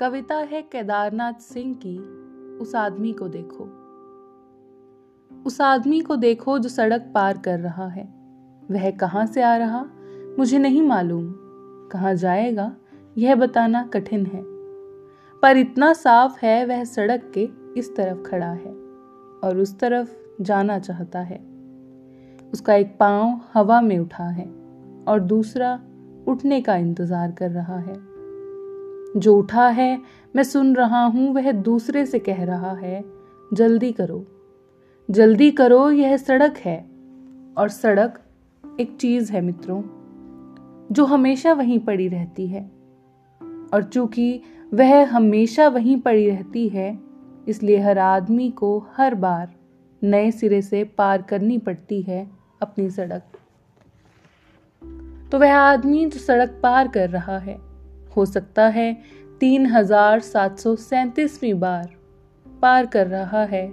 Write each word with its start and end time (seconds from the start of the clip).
कविता 0.00 0.34
है 0.34 0.62
केदारनाथ 0.62 1.32
सिंह 1.32 1.74
की, 1.86 1.98
उस 2.58 2.74
आदमी 2.74 3.12
को 3.12 3.28
देखो। 3.28 3.64
उस 5.46 5.60
आदमी 5.60 6.00
को 6.00 6.16
देखो 6.16 6.58
जो 6.58 6.68
सड़क 6.68 7.10
पार 7.14 7.38
कर 7.38 7.58
रहा 7.60 7.88
है। 7.88 8.08
वह 8.70 8.90
कहाँ 8.90 9.26
से 9.26 9.42
आ 9.42 9.56
रहा? 9.56 9.86
मुझे 10.38 10.58
नहीं 10.58 10.82
मालूम। 10.82 11.34
कहाँ 11.92 12.14
जाएगा? 12.14 12.76
यह 13.18 13.34
बताना 13.34 13.82
कठिन 13.82 14.26
है। 14.26 14.42
पर 15.40 15.56
इतना 15.56 15.92
साफ़ 15.92 16.38
है 16.42 16.66
वह 16.66 16.84
सड़क 16.84 17.32
के 17.34 17.48
इस 17.76 17.96
तरफ़ 17.96 18.22
खड़ा 18.22 18.52
है 18.52 18.72
और 19.44 19.58
उस 19.62 19.78
तरफ़ 19.78 20.42
जाना 20.42 20.78
चाहता 20.78 21.18
है। 21.18 21.38
उसका 22.52 22.74
एक 22.74 22.96
पाँव 23.00 23.40
हवा 23.54 23.80
में 23.80 23.98
उठा 23.98 24.24
है 24.24 24.46
और 25.08 25.20
दूसरा 25.20 25.80
उठने 26.28 26.60
का 26.60 26.76
इंतज़ार 26.76 27.32
कर 27.32 27.50
रहा 27.50 27.78
है। 27.78 28.07
जो 29.16 29.36
उठा 29.36 29.68
है, 29.68 30.00
मैं 30.36 30.42
सुन 30.42 30.76
रहा 30.76 31.04
हूँ, 31.04 31.34
वह 31.34 31.52
दूसरे 31.52 32.06
से 32.06 32.18
कह 32.18 32.44
रहा 32.44 32.72
है, 32.72 33.04
जल्दी 33.54 33.92
करो। 33.92 34.26
जल्दी 35.10 35.50
करो, 35.50 35.90
यह 35.90 36.16
सड़क 36.16 36.56
है। 36.58 36.86
और 37.58 37.68
सड़क 37.68 38.20
एक 38.80 38.96
चीज़ 38.96 39.32
है 39.32 39.40
मित्रों, 39.40 39.82
जो 40.92 41.04
हमेशा 41.04 41.52
वहीं 41.52 41.78
पड़ी 41.78 42.08
रहती 42.08 42.46
है। 42.46 42.70
और 43.74 43.82
चूँकि 43.82 44.42
वह 44.74 45.10
हमेशा 45.10 45.68
वहीं 45.68 46.00
पड़ी 46.00 46.30
रहती 46.30 46.68
है, 46.68 46.98
इसलिए 47.48 47.78
हर 47.78 47.98
आदमी 47.98 48.50
को 48.50 48.86
हर 48.96 49.14
बार 49.14 49.54
नए 50.02 50.30
सिरे 50.30 50.62
से 50.62 50.84
पार 50.84 51.22
करनी 51.22 51.58
पड़ती 51.58 52.02
है 52.02 52.30
अपनी 52.62 52.90
सड़क। 52.90 53.22
तो 55.32 55.38
वह 55.38 55.54
आदमी 55.54 56.06
जो 56.06 56.18
सड़क 56.18 56.60
पार 56.62 56.88
कर 56.88 57.10
रहा 57.10 57.38
है 57.38 57.67
हो 58.18 58.24
सकता 58.26 58.66
है 58.68 58.92
तीन 59.40 59.66
हज़ार 59.66 60.20
सात 60.22 60.58
सौ 60.58 60.74
सैतीसवीं 60.76 61.54
बार। 61.56 61.88
पार 62.46 62.86
कर 62.86 63.06
रहा 63.06 63.42
है 63.44 63.66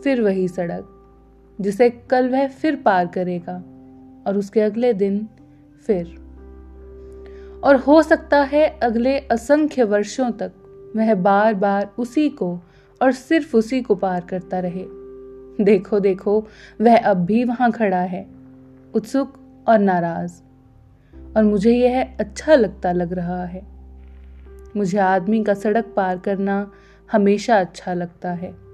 फिर 0.00 0.20
वही 0.20 0.46
सड़क, 0.48 0.86
जिसे 1.58 1.88
कल 2.10 2.28
वह 2.28 2.46
फिर 2.48 2.76
पार 2.76 3.06
करेगा 3.06 3.56
और 4.26 4.36
उसके 4.38 4.60
अगले 4.60 4.92
दिन 4.94 5.26
फिर। 5.86 6.18
और 7.64 7.76
हो 7.78 8.02
सकता 8.02 8.42
है 8.42 8.66
अगले 8.82 9.18
असंख्य 9.30 9.84
वर्षों 9.84 10.30
तक 10.32 10.52
वह 10.96 11.14
बार 11.14 11.54
बार 11.54 11.90
उसी 11.98 12.28
को 12.28 12.58
और 13.00 13.12
सिर्फ़ 13.12 13.56
उसी 13.56 13.80
को 13.82 13.94
पार 13.94 14.20
करता 14.20 14.58
रहे। 14.58 14.84
देखो 15.64 16.00
देखो, 16.00 16.40
वह 16.80 16.96
अब 16.98 17.24
भी 17.24 17.42
वहाँ 17.44 17.70
खड़ा 17.72 18.00
है, 18.00 18.26
उत्सुक 18.94 19.34
और 19.68 19.78
नाराज़। 19.78 20.40
और 21.36 21.44
मुझे 21.44 21.72
यह 21.72 22.16
अच्छा 22.20 22.54
लगता 22.54 22.92
लग 22.92 23.12
रहा 23.12 23.44
है। 23.44 23.62
मुझे 24.76 24.98
आदमी 24.98 25.44
का 25.44 25.54
सड़क 25.54 25.94
पार 25.96 26.18
करना 26.18 26.72
हमेशा 27.12 27.60
अच्छा 27.60 27.94
लगता 27.94 28.32
है। 28.32 28.70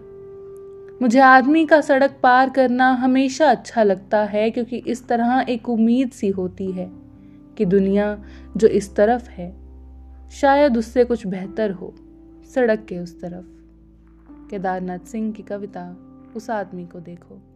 मुझे 1.03 1.21
आदमी 1.21 1.67
का 1.67 1.81
सड़क 1.81 2.21
पार 2.23 2.51
करना 2.51 2.93
हमेशा 2.93 3.51
अच्छा 3.51 3.83
लगता 3.83 4.25
है 4.25 4.51
क्योंकि 4.51 4.77
इस 4.77 5.09
तरह 5.09 5.47
एक 5.49 5.69
उम्मीद 5.69 6.11
सी 6.11 6.29
होती 6.29 6.73
है 6.73 6.93
कि 7.59 7.65
दुनिया 7.65 8.25
जो 8.57 8.69
इस 8.69 8.97
तरफ़ 8.97 9.31
है, 9.31 9.57
शायद 10.31 10.77
उससे 10.77 11.05
कुछ 11.05 11.27
बेहतर 11.27 11.71
हो, 11.71 11.95
सड़क 12.55 12.87
के 12.89 12.99
उस 12.99 13.21
तरफ़। 13.21 13.45
केदारनाथ 14.51 14.99
सिंह 14.99 15.33
की 15.33 15.43
कविता, 15.43 15.97
उस 16.37 16.51
आदमी 16.51 16.87
को 16.87 17.01
देखो। 17.01 17.56